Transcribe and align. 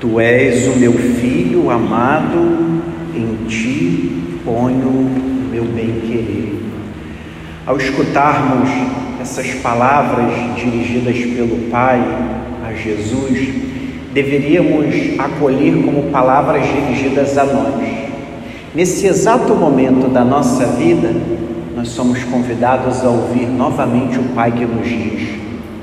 Tu 0.00 0.20
és 0.20 0.68
o 0.68 0.78
meu 0.78 0.92
filho 0.92 1.70
amado, 1.70 2.82
em 3.16 3.46
ti 3.48 4.38
ponho 4.44 4.88
o 4.88 5.48
meu 5.50 5.64
bem-querer. 5.64 6.54
Ao 7.66 7.76
escutarmos 7.76 8.70
essas 9.20 9.54
palavras 9.54 10.32
dirigidas 10.54 11.16
pelo 11.18 11.68
Pai 11.68 12.00
a 12.64 12.72
Jesus, 12.74 13.48
deveríamos 14.14 15.18
acolher 15.18 15.82
como 15.84 16.12
palavras 16.12 16.62
dirigidas 16.64 17.36
a 17.36 17.44
nós. 17.44 17.88
Nesse 18.72 19.04
exato 19.08 19.52
momento 19.56 20.08
da 20.08 20.24
nossa 20.24 20.64
vida, 20.64 21.12
nós 21.74 21.88
somos 21.88 22.22
convidados 22.22 23.04
a 23.04 23.08
ouvir 23.08 23.46
novamente 23.46 24.16
o 24.16 24.22
Pai 24.34 24.52
que 24.52 24.64
nos 24.64 24.86
diz: 24.86 25.28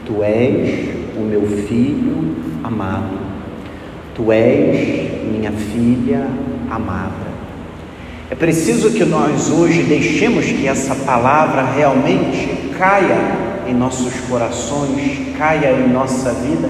Tu 0.06 0.24
és 0.24 0.90
o 1.18 1.22
meu 1.22 1.46
filho 1.68 2.36
amado, 2.64 3.25
tu 4.16 4.32
és 4.32 5.12
minha 5.30 5.52
filha 5.52 6.26
amada. 6.72 7.36
É 8.32 8.34
preciso 8.34 8.92
que 8.92 9.04
nós 9.04 9.52
hoje 9.52 9.84
deixemos 9.84 10.46
que 10.46 10.68
essa 10.68 10.96
palavra 10.96 11.64
realmente 11.64 12.72
caia 12.78 13.18
em 13.68 13.74
nossos 13.74 14.14
corações, 14.22 15.36
caia 15.38 15.72
em 15.72 15.92
nossa 15.92 16.32
vida 16.32 16.70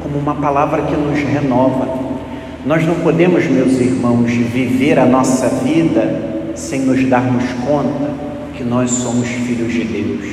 como 0.00 0.18
uma 0.18 0.34
palavra 0.36 0.82
que 0.82 0.96
nos 0.96 1.18
renova. 1.18 1.88
Nós 2.64 2.86
não 2.86 2.94
podemos, 2.94 3.44
meus 3.46 3.80
irmãos, 3.80 4.30
viver 4.30 4.98
a 4.98 5.04
nossa 5.04 5.48
vida 5.48 6.52
sem 6.54 6.80
nos 6.80 7.04
darmos 7.06 7.44
conta 7.66 8.10
que 8.56 8.62
nós 8.62 8.90
somos 8.90 9.28
filhos 9.28 9.72
de 9.72 9.84
Deus. 9.84 10.26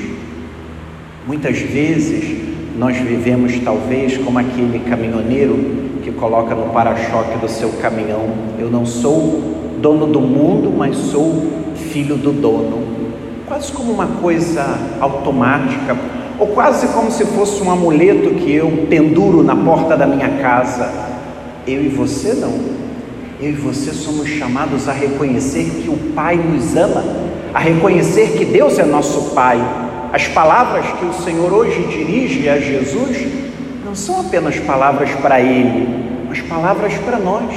Muitas 1.27 1.57
vezes 1.59 2.37
nós 2.77 2.95
vivemos 2.97 3.59
talvez 3.59 4.17
como 4.17 4.39
aquele 4.39 4.79
caminhoneiro 4.79 5.90
que 6.01 6.11
coloca 6.11 6.53
no 6.55 6.71
para-choque 6.73 7.37
do 7.37 7.47
seu 7.47 7.69
caminhão: 7.81 8.29
Eu 8.59 8.69
não 8.69 8.85
sou 8.85 9.41
dono 9.79 10.07
do 10.07 10.19
mundo, 10.19 10.71
mas 10.75 10.95
sou 10.95 11.47
filho 11.75 12.15
do 12.15 12.31
dono. 12.31 12.83
Quase 13.47 13.71
como 13.71 13.91
uma 13.91 14.07
coisa 14.07 14.63
automática, 14.99 15.97
ou 16.39 16.47
quase 16.47 16.87
como 16.87 17.11
se 17.11 17.25
fosse 17.25 17.61
um 17.61 17.71
amuleto 17.71 18.35
que 18.35 18.53
eu 18.53 18.85
penduro 18.89 19.43
na 19.43 19.55
porta 19.55 19.97
da 19.97 20.07
minha 20.07 20.29
casa. 20.41 20.91
Eu 21.67 21.83
e 21.83 21.89
você 21.89 22.33
não. 22.33 22.81
Eu 23.39 23.49
e 23.49 23.53
você 23.53 23.91
somos 23.91 24.29
chamados 24.29 24.87
a 24.87 24.93
reconhecer 24.93 25.65
que 25.81 25.89
o 25.89 26.13
Pai 26.13 26.35
nos 26.35 26.75
ama, 26.75 27.03
a 27.53 27.59
reconhecer 27.59 28.37
que 28.37 28.45
Deus 28.45 28.77
é 28.79 28.85
nosso 28.85 29.33
Pai. 29.33 29.59
As 30.13 30.27
palavras 30.27 30.85
que 30.99 31.05
o 31.05 31.13
Senhor 31.13 31.51
hoje 31.51 31.83
dirige 31.89 32.47
a 32.47 32.59
Jesus 32.59 33.50
não 33.91 33.95
são 33.97 34.21
apenas 34.21 34.57
palavras 34.57 35.11
para 35.15 35.41
Ele, 35.41 35.85
mas 36.25 36.39
palavras 36.43 36.93
para 36.99 37.19
nós. 37.19 37.53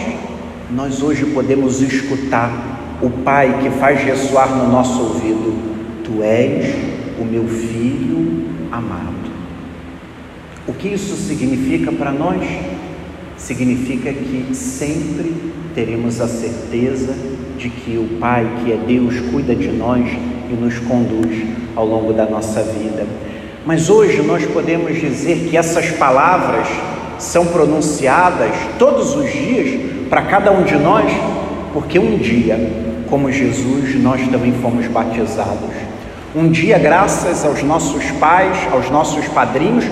Nós 0.69 1.01
hoje 1.01 1.27
podemos 1.27 1.81
escutar 1.81 2.99
o 3.01 3.09
Pai 3.09 3.61
que 3.63 3.71
faz 3.79 4.03
ressoar 4.03 4.49
no 4.49 4.69
nosso 4.69 5.01
ouvido: 5.01 5.55
Tu 6.03 6.25
és 6.25 6.75
o 7.21 7.25
meu 7.25 7.47
filho 7.47 8.49
amado. 8.73 9.15
O 10.67 10.73
que 10.73 10.89
isso 10.89 11.15
significa 11.15 11.93
para 11.93 12.11
nós? 12.11 12.43
Significa 13.37 14.13
que 14.13 14.53
sempre 14.57 15.33
teremos 15.73 16.21
a 16.21 16.27
certeza 16.27 17.15
de 17.57 17.71
que 17.71 17.97
o 17.97 18.19
Pai, 18.19 18.45
que 18.61 18.73
é 18.73 18.77
Deus, 18.77 19.21
cuida 19.31 19.55
de 19.55 19.69
nós 19.69 20.05
e 20.51 20.53
nos 20.53 20.81
conduz 20.81 21.45
ao 21.77 21.87
longo 21.87 22.13
da 22.13 22.27
nossa 22.27 22.61
vida. 22.61 23.07
Mas 23.67 23.89
hoje 23.89 24.21
nós 24.21 24.45
podemos 24.45 25.01
dizer 25.01 25.49
que 25.49 25.57
essas 25.57 25.91
palavras 25.93 26.69
são 27.19 27.47
pronunciadas 27.47 28.51
todos 28.79 29.17
os 29.17 29.33
dias 29.33 29.81
para 30.11 30.21
cada 30.21 30.53
um 30.53 30.65
de 30.65 30.77
nós, 30.77 31.11
porque 31.73 31.99
um 31.99 32.19
dia, 32.19 32.59
como 33.09 33.33
Jesus, 33.33 33.95
nós 34.03 34.21
também 34.29 34.53
fomos 34.61 34.87
batizados. 34.87 35.71
Um 36.37 36.51
dia, 36.51 36.79
graças 36.79 37.43
aos 37.47 37.63
nossos 37.63 38.05
pais, 38.13 38.59
aos 38.71 38.91
nossos 38.91 39.27
padrinhos, 39.29 39.87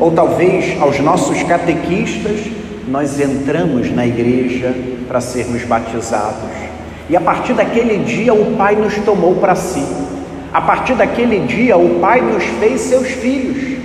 ou 0.00 0.10
talvez 0.10 0.80
aos 0.80 0.98
nossos 1.00 1.42
catequistas, 1.42 2.40
nós 2.88 3.20
entramos 3.20 3.94
na 3.94 4.06
igreja 4.06 4.74
para 5.06 5.20
sermos 5.20 5.62
batizados. 5.64 6.48
E 7.10 7.16
a 7.16 7.20
partir 7.20 7.52
daquele 7.52 7.98
dia, 8.04 8.32
o 8.32 8.56
Pai 8.56 8.74
nos 8.74 8.94
tomou 8.98 9.34
para 9.34 9.54
si. 9.54 9.84
A 10.58 10.60
partir 10.60 10.94
daquele 10.94 11.38
dia, 11.46 11.76
o 11.76 12.00
Pai 12.00 12.20
nos 12.20 12.42
fez 12.42 12.80
seus 12.80 13.06
filhos. 13.06 13.78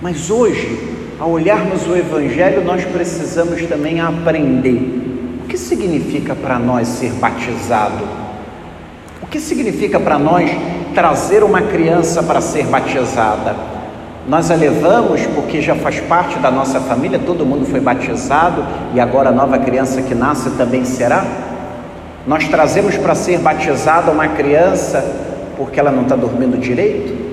Mas 0.00 0.30
hoje, 0.30 0.78
ao 1.20 1.30
olharmos 1.30 1.86
o 1.86 1.94
Evangelho, 1.94 2.64
nós 2.64 2.82
precisamos 2.86 3.62
também 3.66 4.00
aprender 4.00 5.42
o 5.44 5.46
que 5.46 5.58
significa 5.58 6.34
para 6.34 6.58
nós 6.58 6.88
ser 6.88 7.10
batizado. 7.12 8.02
O 9.20 9.26
que 9.26 9.38
significa 9.38 10.00
para 10.00 10.18
nós 10.18 10.50
trazer 10.94 11.44
uma 11.44 11.60
criança 11.60 12.22
para 12.22 12.40
ser 12.40 12.64
batizada? 12.64 13.54
Nós 14.26 14.50
a 14.50 14.54
levamos 14.54 15.26
porque 15.34 15.60
já 15.60 15.74
faz 15.74 16.00
parte 16.00 16.38
da 16.38 16.50
nossa 16.50 16.80
família, 16.80 17.18
todo 17.18 17.44
mundo 17.44 17.66
foi 17.66 17.80
batizado 17.80 18.64
e 18.94 19.00
agora 19.00 19.28
a 19.28 19.32
nova 19.32 19.58
criança 19.58 20.00
que 20.00 20.14
nasce 20.14 20.48
também 20.52 20.82
será? 20.82 21.26
Nós 22.26 22.48
trazemos 22.48 22.96
para 22.96 23.14
ser 23.14 23.38
batizada 23.38 24.10
uma 24.10 24.28
criança 24.28 25.23
porque 25.56 25.78
ela 25.78 25.90
não 25.90 26.02
está 26.02 26.16
dormindo 26.16 26.58
direito? 26.58 27.24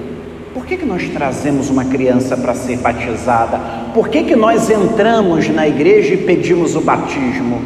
Por 0.54 0.66
que, 0.66 0.76
que 0.78 0.86
nós 0.86 1.08
trazemos 1.10 1.70
uma 1.70 1.86
criança 1.86 2.36
para 2.36 2.54
ser 2.54 2.78
batizada? 2.78 3.58
Por 3.94 4.10
que, 4.10 4.24
que 4.24 4.36
nós 4.36 4.70
entramos 4.70 5.48
na 5.50 5.68
igreja 5.68 6.14
e 6.14 6.18
pedimos 6.18 6.76
o 6.76 6.82
batismo? 6.82 7.62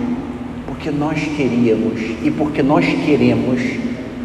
Porque 0.68 0.92
nós 0.92 1.20
queríamos 1.36 2.00
e 2.24 2.30
porque 2.30 2.62
nós 2.62 2.86
queremos 2.86 3.60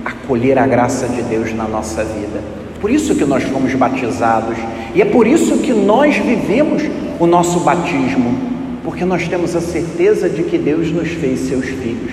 acolher 0.05 0.59
a 0.59 0.67
graça 0.67 1.09
de 1.09 1.23
Deus 1.23 1.55
na 1.55 1.65
nossa 1.65 2.05
vida. 2.05 2.43
Por 2.81 2.91
isso 2.91 3.15
que 3.15 3.25
nós 3.25 3.43
fomos 3.45 3.75
batizados 3.75 4.57
e 4.95 5.01
é 5.01 5.05
por 5.05 5.27
isso 5.27 5.59
que 5.59 5.73
nós 5.73 6.17
vivemos 6.17 6.83
o 7.19 7.27
nosso 7.27 7.61
batismo, 7.61 8.39
porque 8.83 9.05
nós 9.05 9.29
temos 9.29 9.55
a 9.55 9.61
certeza 9.61 10.29
de 10.29 10.43
que 10.43 10.59
Deus 10.59 10.91
nos 10.91 11.09
fez 11.09 11.41
seus 11.41 11.67
filhos. 11.67 12.13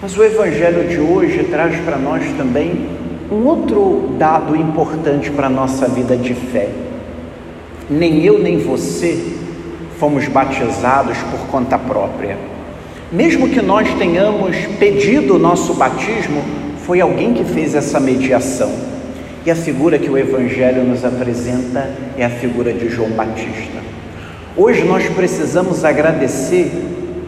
Mas 0.00 0.16
o 0.16 0.22
Evangelho 0.22 0.88
de 0.88 0.98
hoje 0.98 1.44
traz 1.44 1.76
para 1.80 1.96
nós 1.96 2.22
também 2.36 2.97
um 3.30 3.46
outro 3.46 4.14
dado 4.18 4.56
importante 4.56 5.30
para 5.30 5.48
a 5.48 5.50
nossa 5.50 5.86
vida 5.86 6.16
de 6.16 6.34
fé. 6.34 6.68
Nem 7.90 8.24
eu 8.24 8.38
nem 8.38 8.58
você 8.58 9.36
fomos 9.98 10.26
batizados 10.28 11.18
por 11.24 11.40
conta 11.50 11.78
própria. 11.78 12.38
Mesmo 13.12 13.48
que 13.48 13.60
nós 13.60 13.92
tenhamos 13.94 14.56
pedido 14.78 15.36
o 15.36 15.38
nosso 15.38 15.74
batismo, 15.74 16.42
foi 16.86 17.00
alguém 17.00 17.34
que 17.34 17.44
fez 17.44 17.74
essa 17.74 18.00
mediação. 18.00 18.70
E 19.44 19.50
a 19.50 19.56
figura 19.56 19.98
que 19.98 20.08
o 20.08 20.16
Evangelho 20.16 20.84
nos 20.84 21.04
apresenta 21.04 21.90
é 22.16 22.24
a 22.24 22.30
figura 22.30 22.72
de 22.72 22.88
João 22.88 23.10
Batista. 23.10 23.78
Hoje 24.56 24.84
nós 24.84 25.06
precisamos 25.08 25.84
agradecer, 25.84 26.72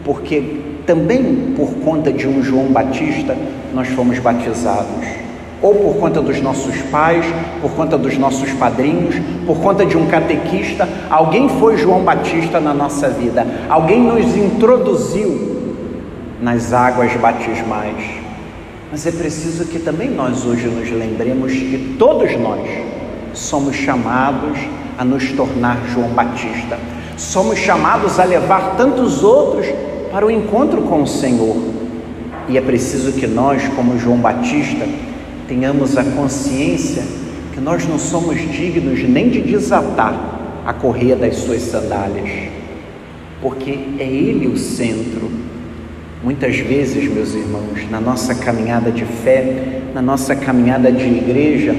porque 0.03 0.61
também 0.85 1.53
por 1.55 1.73
conta 1.75 2.11
de 2.11 2.27
um 2.27 2.43
João 2.43 2.65
Batista 2.65 3.35
nós 3.73 3.87
fomos 3.89 4.17
batizados. 4.19 5.20
Ou 5.61 5.75
por 5.75 5.95
conta 5.97 6.21
dos 6.21 6.41
nossos 6.41 6.75
pais, 6.83 7.25
por 7.61 7.71
conta 7.71 7.97
dos 7.97 8.17
nossos 8.17 8.51
padrinhos, 8.53 9.15
por 9.45 9.57
conta 9.59 9.85
de 9.85 9.95
um 9.95 10.07
catequista, 10.07 10.89
alguém 11.09 11.47
foi 11.47 11.77
João 11.77 12.03
Batista 12.03 12.59
na 12.59 12.73
nossa 12.73 13.09
vida, 13.09 13.45
alguém 13.69 14.01
nos 14.01 14.35
introduziu 14.35 15.51
nas 16.41 16.73
águas 16.73 17.13
batismais. 17.13 18.21
Mas 18.91 19.05
é 19.05 19.11
preciso 19.11 19.65
que 19.65 19.79
também 19.79 20.09
nós 20.09 20.45
hoje 20.45 20.67
nos 20.67 20.89
lembremos 20.91 21.53
que 21.53 21.95
todos 21.97 22.35
nós 22.37 22.67
somos 23.33 23.75
chamados 23.75 24.57
a 24.97 25.05
nos 25.05 25.31
tornar 25.31 25.77
João 25.93 26.09
Batista. 26.09 26.77
Somos 27.17 27.57
chamados 27.57 28.19
a 28.19 28.23
levar 28.23 28.75
tantos 28.75 29.23
outros 29.23 29.67
para 30.11 30.25
o 30.25 30.31
encontro 30.31 30.81
com 30.81 31.03
o 31.03 31.07
Senhor. 31.07 31.55
E 32.49 32.57
é 32.57 32.61
preciso 32.61 33.13
que 33.13 33.27
nós, 33.27 33.65
como 33.69 33.97
João 33.97 34.17
Batista, 34.17 34.85
tenhamos 35.51 35.97
a 35.97 36.03
consciência 36.05 37.03
que 37.53 37.59
nós 37.59 37.85
não 37.85 37.99
somos 37.99 38.39
dignos 38.39 39.03
nem 39.03 39.29
de 39.29 39.41
desatar 39.41 40.63
a 40.65 40.71
correia 40.71 41.13
das 41.13 41.35
suas 41.35 41.61
sandálias, 41.63 42.49
porque 43.41 43.71
é 43.99 44.05
Ele 44.05 44.47
o 44.47 44.57
centro 44.57 45.29
Muitas 46.23 46.55
vezes, 46.55 47.11
meus 47.11 47.33
irmãos, 47.33 47.89
na 47.89 47.99
nossa 47.99 48.35
caminhada 48.35 48.91
de 48.91 49.03
fé, 49.03 49.81
na 49.91 50.03
nossa 50.03 50.35
caminhada 50.35 50.91
de 50.91 51.07
igreja, 51.07 51.75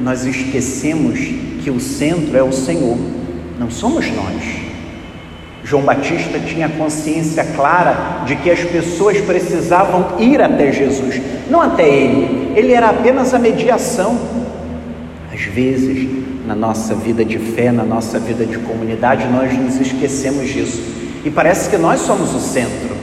nós 0.00 0.24
esquecemos 0.24 1.18
que 1.60 1.70
o 1.70 1.80
centro 1.80 2.36
é 2.36 2.42
o 2.42 2.52
Senhor, 2.52 2.96
não 3.58 3.68
somos 3.68 4.06
nós. 4.12 4.44
João 5.64 5.82
Batista 5.82 6.38
tinha 6.38 6.68
consciência 6.68 7.44
clara 7.56 8.22
de 8.26 8.36
que 8.36 8.48
as 8.48 8.60
pessoas 8.60 9.20
precisavam 9.22 10.20
ir 10.20 10.40
até 10.40 10.70
Jesus, 10.70 11.20
não 11.50 11.60
até 11.60 11.88
ele, 11.88 12.39
ele 12.56 12.72
era 12.72 12.90
apenas 12.90 13.32
a 13.34 13.38
mediação. 13.38 14.18
Às 15.32 15.42
vezes, 15.42 16.08
na 16.46 16.54
nossa 16.54 16.94
vida 16.94 17.24
de 17.24 17.38
fé, 17.38 17.70
na 17.70 17.84
nossa 17.84 18.18
vida 18.18 18.44
de 18.44 18.58
comunidade, 18.58 19.28
nós 19.28 19.56
nos 19.56 19.80
esquecemos 19.80 20.48
disso 20.48 20.82
E 21.24 21.30
parece 21.30 21.70
que 21.70 21.76
nós 21.76 22.00
somos 22.00 22.34
o 22.34 22.40
centro, 22.40 22.96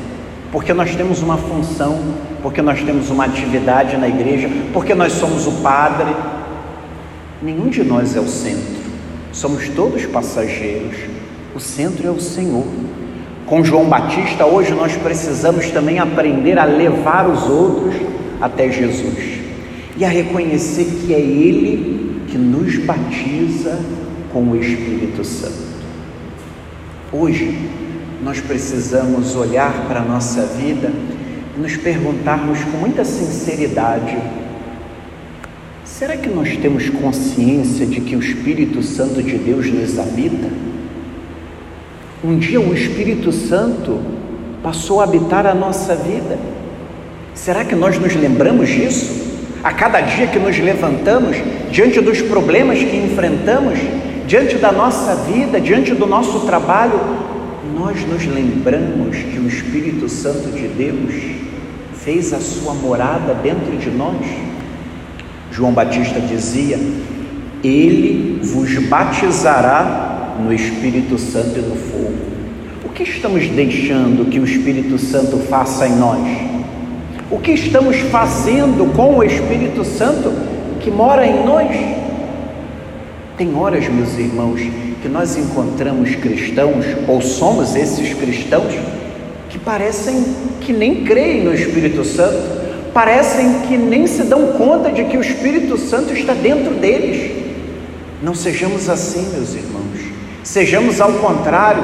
porque 0.51 0.73
nós 0.73 0.93
temos 0.95 1.21
uma 1.21 1.37
função, 1.37 1.97
porque 2.41 2.61
nós 2.61 2.81
temos 2.81 3.09
uma 3.09 3.23
atividade 3.23 3.95
na 3.95 4.07
igreja, 4.07 4.49
porque 4.73 4.93
nós 4.93 5.13
somos 5.13 5.47
o 5.47 5.51
padre. 5.61 6.13
Nenhum 7.41 7.69
de 7.69 7.83
nós 7.83 8.15
é 8.15 8.19
o 8.19 8.27
centro, 8.27 8.81
somos 9.31 9.69
todos 9.69 10.05
passageiros. 10.05 10.97
O 11.55 11.59
centro 11.59 12.07
é 12.07 12.11
o 12.11 12.19
Senhor. 12.19 12.65
Com 13.45 13.63
João 13.63 13.85
Batista, 13.85 14.45
hoje 14.45 14.73
nós 14.73 14.97
precisamos 14.97 15.71
também 15.71 15.99
aprender 15.99 16.59
a 16.59 16.65
levar 16.65 17.29
os 17.29 17.47
outros 17.49 17.95
até 18.41 18.69
Jesus 18.69 19.36
e 19.97 20.05
a 20.05 20.09
reconhecer 20.09 20.85
que 20.85 21.13
é 21.13 21.19
Ele 21.19 22.21
que 22.27 22.37
nos 22.37 22.77
batiza 22.77 23.79
com 24.31 24.43
o 24.43 24.55
Espírito 24.55 25.23
Santo. 25.23 25.67
Hoje, 27.11 27.57
nós 28.23 28.39
precisamos 28.39 29.35
olhar 29.35 29.87
para 29.87 30.01
a 30.01 30.05
nossa 30.05 30.45
vida 30.45 30.91
e 31.57 31.59
nos 31.59 31.75
perguntarmos 31.77 32.63
com 32.63 32.77
muita 32.77 33.03
sinceridade: 33.03 34.17
será 35.83 36.15
que 36.15 36.29
nós 36.29 36.55
temos 36.57 36.89
consciência 36.89 37.85
de 37.85 38.01
que 38.01 38.15
o 38.15 38.19
Espírito 38.19 38.83
Santo 38.83 39.23
de 39.23 39.37
Deus 39.37 39.71
nos 39.71 39.97
habita? 39.97 40.49
Um 42.23 42.37
dia 42.37 42.59
o 42.59 42.73
Espírito 42.73 43.31
Santo 43.31 43.99
passou 44.61 45.01
a 45.01 45.05
habitar 45.05 45.47
a 45.47 45.55
nossa 45.55 45.95
vida. 45.95 46.37
Será 47.33 47.63
que 47.63 47.75
nós 47.75 47.99
nos 47.99 48.15
lembramos 48.15 48.67
disso? 48.67 49.26
A 49.67 49.73
cada 49.73 49.99
dia 49.99 50.27
que 50.27 50.39
nos 50.39 50.57
levantamos, 50.57 51.35
diante 51.69 51.99
dos 51.99 52.21
problemas 52.21 52.79
que 52.79 52.95
enfrentamos, 52.95 53.77
diante 54.25 54.55
da 54.55 54.71
nossa 54.71 55.13
vida, 55.13 55.59
diante 55.59 55.93
do 55.93 56.07
nosso 56.07 56.45
trabalho, 56.45 56.97
nós 57.77 58.01
nos 58.07 58.25
lembramos 58.25 59.17
que 59.17 59.37
o 59.37 59.45
Espírito 59.45 60.07
Santo 60.07 60.51
de 60.51 60.69
Deus 60.69 61.13
fez 61.95 62.31
a 62.31 62.39
sua 62.39 62.73
morada 62.75 63.33
dentro 63.33 63.75
de 63.75 63.89
nós. 63.89 64.25
João 65.51 65.73
Batista 65.73 66.21
dizia: 66.21 66.79
Ele 67.61 68.39
vos 68.41 68.73
batizará 68.87 70.37
no 70.41 70.53
Espírito 70.53 71.17
Santo 71.17 71.59
e 71.59 71.61
no 71.61 71.75
fogo. 71.75 72.15
O 72.85 72.89
que 72.89 73.03
estamos 73.03 73.45
deixando 73.49 74.29
que 74.29 74.39
o 74.39 74.45
Espírito 74.45 74.97
Santo 74.97 75.37
faça 75.39 75.85
em 75.85 75.97
nós? 75.97 76.56
O 77.29 77.39
que 77.39 77.51
estamos 77.51 77.97
fazendo 78.09 78.93
com 78.95 79.17
o 79.17 79.23
Espírito 79.23 79.83
Santo 79.83 80.31
que 80.79 80.89
mora 80.89 81.27
em 81.27 81.45
nós? 81.45 81.75
Tem 83.37 83.53
horas, 83.53 83.85
meus 83.89 84.17
irmãos, 84.17 84.61
que 85.01 85.09
nós 85.09 85.35
encontramos 85.35 86.15
cristãos, 86.15 86.85
ou 87.05 87.21
somos 87.21 87.75
esses 87.75 88.13
cristãos, 88.13 88.73
que 89.49 89.59
parecem 89.59 90.23
que 90.61 90.71
nem 90.71 91.03
creem 91.03 91.43
no 91.43 91.53
Espírito 91.53 92.05
Santo, 92.05 92.91
parecem 92.93 93.59
que 93.67 93.75
nem 93.75 94.07
se 94.07 94.23
dão 94.23 94.53
conta 94.53 94.89
de 94.89 95.03
que 95.03 95.17
o 95.17 95.21
Espírito 95.21 95.77
Santo 95.77 96.13
está 96.13 96.33
dentro 96.33 96.75
deles. 96.75 97.43
Não 98.23 98.33
sejamos 98.33 98.89
assim, 98.89 99.33
meus 99.33 99.53
irmãos. 99.53 99.99
Sejamos 100.43 101.01
ao 101.01 101.11
contrário, 101.11 101.83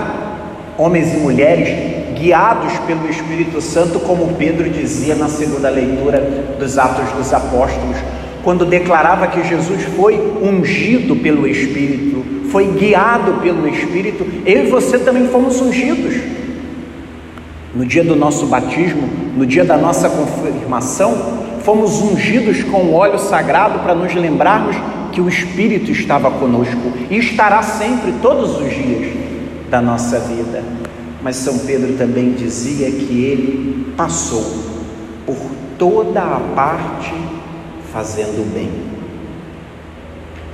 homens 0.77 1.13
e 1.13 1.17
mulheres 1.17 1.92
guiados 2.23 2.71
pelo 2.87 3.09
Espírito 3.09 3.59
Santo, 3.59 3.99
como 3.99 4.35
Pedro 4.35 4.69
dizia 4.69 5.13
na 5.13 5.27
segunda 5.27 5.69
leitura 5.69 6.55
dos 6.57 6.77
Atos 6.77 7.11
dos 7.11 7.33
Apóstolos 7.33 7.97
quando 8.43 8.65
declarava 8.65 9.27
que 9.27 9.47
Jesus 9.47 9.83
foi 9.95 10.15
ungido 10.41 11.15
pelo 11.15 11.47
Espírito, 11.47 12.23
foi 12.49 12.67
guiado 12.67 13.41
pelo 13.41 13.67
Espírito, 13.67 14.25
eu 14.45 14.65
e 14.65 14.69
você 14.69 14.99
também 14.99 15.27
fomos 15.29 15.61
ungidos. 15.61 16.15
No 17.73 17.85
dia 17.85 18.03
do 18.03 18.15
nosso 18.15 18.45
batismo, 18.45 19.09
no 19.35 19.45
dia 19.45 19.63
da 19.63 19.77
nossa 19.77 20.09
confirmação, 20.09 21.39
fomos 21.63 22.01
ungidos 22.01 22.61
com 22.63 22.79
o 22.79 22.93
óleo 22.93 23.17
sagrado 23.17 23.79
para 23.79 23.95
nos 23.95 24.13
lembrarmos 24.13 24.75
que 25.11 25.21
o 25.21 25.29
Espírito 25.29 25.89
estava 25.89 26.29
conosco 26.29 26.91
e 27.09 27.17
estará 27.17 27.63
sempre, 27.63 28.13
todos 28.21 28.59
os 28.59 28.69
dias 28.69 29.13
da 29.69 29.81
nossa 29.81 30.19
vida. 30.19 30.82
Mas 31.23 31.37
São 31.37 31.59
Pedro 31.59 31.93
também 31.93 32.33
dizia 32.33 32.91
que 32.91 33.23
ele 33.23 33.93
passou 33.95 34.43
por 35.25 35.37
toda 35.79 36.21
a 36.21 36.39
parte 36.53 37.13
fazendo 37.93 38.41
o 38.41 38.53
bem. 38.53 38.69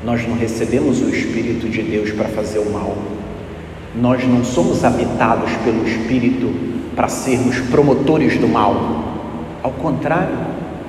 Nós 0.06 0.26
não 0.28 0.38
recebemos 0.38 1.02
o 1.02 1.10
Espírito 1.10 1.68
de 1.68 1.82
Deus 1.82 2.12
para 2.12 2.30
fazer 2.30 2.60
o 2.60 2.70
mal. 2.70 2.96
Nós 4.00 4.26
não 4.28 4.44
somos 4.44 4.86
habitados 4.86 5.52
pelo 5.66 5.86
Espírito 5.86 6.54
para 6.96 7.08
sermos 7.08 7.60
promotores 7.62 8.38
do 8.38 8.48
mal. 8.48 9.04
Ao 9.64 9.72
contrário, 9.72 10.38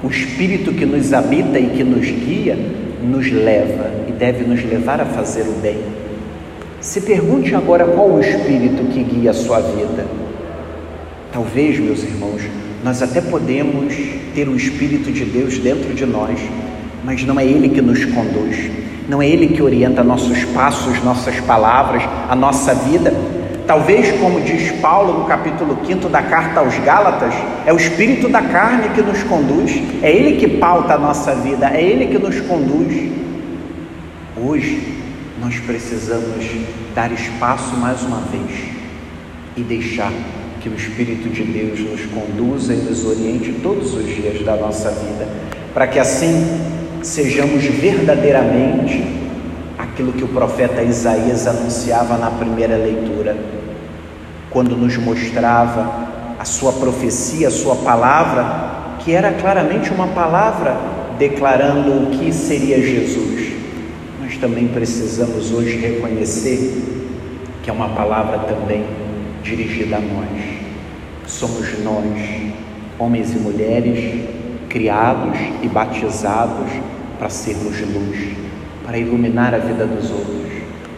o 0.04 0.08
Espírito 0.08 0.72
que 0.72 0.84
nos 0.84 1.12
habita 1.12 1.58
e 1.58 1.70
que 1.70 1.82
nos 1.82 2.06
guia 2.06 2.56
nos 3.02 3.30
leva 3.32 3.90
e 4.08 4.12
deve 4.12 4.44
nos 4.44 4.62
levar 4.62 5.00
a 5.00 5.06
fazer 5.06 5.42
o 5.42 5.52
bem. 5.60 5.78
Se 6.80 7.02
pergunte 7.02 7.54
agora 7.54 7.84
qual 7.84 8.08
o 8.08 8.20
Espírito 8.20 8.84
que 8.90 9.02
guia 9.02 9.32
a 9.32 9.34
sua 9.34 9.60
vida. 9.60 10.06
Talvez, 11.30 11.78
meus 11.78 12.02
irmãos, 12.02 12.40
nós 12.82 13.02
até 13.02 13.20
podemos 13.20 13.94
ter 14.34 14.48
o 14.48 14.56
Espírito 14.56 15.12
de 15.12 15.26
Deus 15.26 15.58
dentro 15.58 15.92
de 15.92 16.06
nós, 16.06 16.40
mas 17.04 17.22
não 17.22 17.38
é 17.38 17.44
Ele 17.44 17.68
que 17.68 17.82
nos 17.82 18.02
conduz, 18.06 18.70
não 19.06 19.20
é 19.20 19.28
Ele 19.28 19.48
que 19.48 19.62
orienta 19.62 20.02
nossos 20.02 20.42
passos, 20.46 21.04
nossas 21.04 21.38
palavras, 21.40 22.02
a 22.26 22.34
nossa 22.34 22.74
vida. 22.74 23.12
Talvez, 23.66 24.18
como 24.18 24.40
diz 24.40 24.72
Paulo 24.80 25.20
no 25.20 25.24
capítulo 25.26 25.78
5 25.84 26.08
da 26.08 26.22
carta 26.22 26.60
aos 26.60 26.78
Gálatas, 26.78 27.34
é 27.66 27.74
o 27.74 27.76
espírito 27.76 28.26
da 28.26 28.40
carne 28.40 28.88
que 28.94 29.02
nos 29.02 29.22
conduz, 29.24 29.70
é 30.02 30.10
ele 30.10 30.38
que 30.38 30.48
pauta 30.56 30.94
a 30.94 30.98
nossa 30.98 31.34
vida, 31.34 31.70
é 31.74 31.82
ele 31.82 32.06
que 32.06 32.18
nos 32.18 32.40
conduz. 32.40 33.12
Hoje, 34.42 34.99
nós 35.40 35.58
precisamos 35.58 36.44
dar 36.94 37.10
espaço 37.12 37.74
mais 37.76 38.02
uma 38.02 38.20
vez 38.20 38.68
e 39.56 39.62
deixar 39.62 40.12
que 40.60 40.68
o 40.68 40.74
Espírito 40.74 41.30
de 41.30 41.42
Deus 41.42 41.80
nos 41.80 42.04
conduza 42.06 42.74
e 42.74 42.76
nos 42.76 43.06
oriente 43.06 43.52
todos 43.62 43.94
os 43.94 44.04
dias 44.04 44.44
da 44.44 44.54
nossa 44.56 44.90
vida, 44.90 45.26
para 45.72 45.86
que 45.86 45.98
assim 45.98 46.60
sejamos 47.02 47.64
verdadeiramente 47.64 49.02
aquilo 49.78 50.12
que 50.12 50.24
o 50.24 50.28
profeta 50.28 50.82
Isaías 50.82 51.46
anunciava 51.46 52.18
na 52.18 52.30
primeira 52.30 52.76
leitura, 52.76 53.34
quando 54.50 54.76
nos 54.76 54.98
mostrava 54.98 56.08
a 56.38 56.44
sua 56.44 56.74
profecia, 56.74 57.48
a 57.48 57.50
sua 57.50 57.76
palavra, 57.76 58.96
que 58.98 59.12
era 59.12 59.32
claramente 59.32 59.90
uma 59.90 60.08
palavra 60.08 60.76
declarando 61.18 62.02
o 62.02 62.10
que 62.10 62.30
seria 62.30 62.80
Jesus. 62.82 63.49
Também 64.40 64.68
precisamos 64.68 65.52
hoje 65.52 65.76
reconhecer 65.76 66.82
que 67.62 67.68
é 67.68 67.72
uma 67.72 67.90
palavra 67.90 68.38
também 68.38 68.86
dirigida 69.42 69.96
a 69.96 70.00
nós. 70.00 70.40
Somos 71.26 71.78
nós, 71.84 72.52
homens 72.98 73.34
e 73.34 73.38
mulheres, 73.38 74.24
criados 74.70 75.38
e 75.62 75.68
batizados 75.68 76.70
para 77.18 77.28
sermos 77.28 77.78
luz, 77.80 78.34
para 78.82 78.96
iluminar 78.96 79.54
a 79.54 79.58
vida 79.58 79.86
dos 79.86 80.10
outros. 80.10 80.50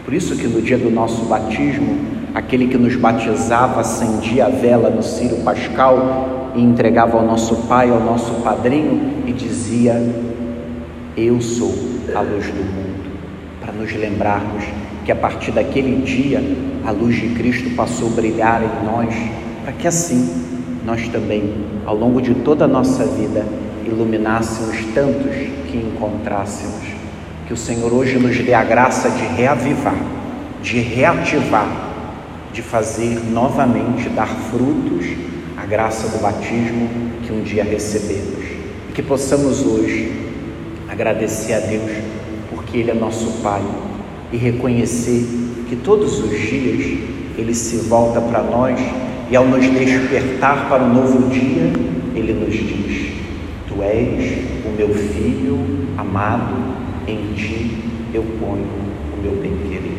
Por 0.05 0.13
isso 0.13 0.37
que 0.37 0.47
no 0.47 0.61
dia 0.61 0.77
do 0.77 0.89
nosso 0.89 1.25
batismo, 1.25 1.97
aquele 2.33 2.67
que 2.67 2.77
nos 2.77 2.95
batizava 2.95 3.81
acendia 3.81 4.45
a 4.45 4.49
vela 4.49 4.89
no 4.89 5.03
ciro 5.03 5.37
pascal 5.43 6.53
e 6.55 6.61
entregava 6.61 7.17
ao 7.17 7.25
nosso 7.25 7.55
pai, 7.67 7.89
ao 7.89 7.99
nosso 7.99 8.35
padrinho 8.35 9.23
e 9.27 9.33
dizia: 9.33 10.01
Eu 11.17 11.41
sou 11.41 11.73
a 12.15 12.21
luz 12.21 12.45
do 12.47 12.63
mundo, 12.63 13.12
para 13.63 13.71
nos 13.71 13.93
lembrarmos 13.93 14.65
que 15.05 15.11
a 15.11 15.15
partir 15.15 15.51
daquele 15.51 16.03
dia 16.03 16.41
a 16.85 16.91
luz 16.91 17.15
de 17.15 17.29
Cristo 17.29 17.69
passou 17.75 18.09
a 18.09 18.11
brilhar 18.11 18.61
em 18.61 18.85
nós, 18.85 19.15
para 19.63 19.71
que 19.71 19.87
assim 19.87 20.43
nós 20.85 21.07
também, 21.07 21.65
ao 21.85 21.95
longo 21.95 22.21
de 22.21 22.33
toda 22.35 22.65
a 22.65 22.67
nossa 22.67 23.05
vida, 23.05 23.45
iluminássemos 23.85 24.75
tantos 24.93 25.33
que 25.69 25.77
encontrássemos. 25.77 26.83
Que 27.47 27.53
o 27.53 27.57
Senhor 27.57 27.93
hoje 27.93 28.19
nos 28.19 28.37
dê 28.37 28.53
a 28.53 28.63
graça 28.63 29.09
de 29.09 29.23
reavivar, 29.37 29.95
de 30.61 30.79
reativar, 30.79 31.67
de 32.51 32.61
fazer 32.61 33.19
novamente, 33.31 34.09
dar 34.09 34.27
frutos 34.27 35.05
a 35.57 35.65
graça 35.65 36.09
do 36.09 36.21
batismo 36.21 36.89
que 37.23 37.31
um 37.31 37.41
dia 37.43 37.63
recebemos. 37.63 38.43
E 38.89 38.91
que 38.93 39.01
possamos 39.01 39.65
hoje 39.65 40.11
agradecer 40.89 41.53
a 41.53 41.59
Deus, 41.59 41.91
porque 42.73 42.79
Ele 42.79 42.89
é 42.89 42.93
nosso 42.95 43.43
Pai 43.43 43.61
e 44.31 44.37
reconhecer 44.37 45.23
que 45.69 45.75
todos 45.75 46.19
os 46.19 46.31
dias 46.31 46.97
Ele 47.37 47.53
se 47.53 47.87
volta 47.87 48.19
para 48.19 48.41
nós 48.41 48.79
e 49.29 49.35
ao 49.35 49.45
nos 49.45 49.63
despertar 49.63 50.67
para 50.67 50.83
um 50.83 50.93
novo 50.93 51.29
dia, 51.29 51.71
Ele 52.15 52.33
nos 52.33 52.53
diz: 52.53 53.13
Tu 53.67 53.83
és 53.83 54.39
o 54.65 54.75
meu 54.75 54.89
filho 54.89 55.59
amado, 55.97 56.55
em 57.07 57.33
ti 57.35 57.77
eu 58.11 58.23
ponho 58.39 58.65
o 58.65 59.21
meu 59.21 59.33
bem-querer. 59.33 59.92